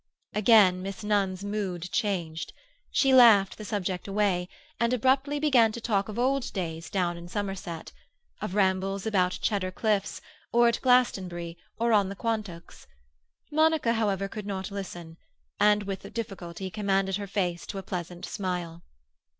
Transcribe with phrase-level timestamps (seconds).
[0.33, 2.53] Again Miss Nunn's mood changed.
[2.89, 7.27] She laughed the subject away, and abruptly began to talk of old days down in
[7.27, 7.91] Somerset,
[8.41, 10.19] of rambles about Cheddar Cliffs,
[10.51, 12.87] or at Glastonbury, or on the Quantocks.
[13.51, 15.17] Monica, however, could not listen,
[15.59, 18.81] and with difficulty commanded her face to a pleasant smile.